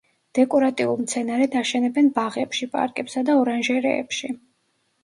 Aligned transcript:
დეკორატიულ 0.37 0.97
მცენარედ 1.01 1.59
აშენებენ 1.61 2.09
ბაღებში, 2.17 2.69
პარკებსა 2.75 3.25
და 3.31 3.41
ორანჟერეებში. 3.45 4.35